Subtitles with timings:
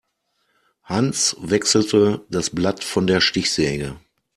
[0.81, 3.99] Hans wechselte das Blatt von der Stichsäge.